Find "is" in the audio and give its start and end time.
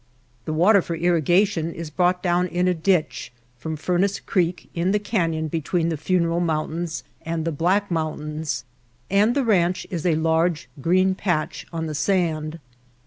1.71-1.91, 9.91-10.03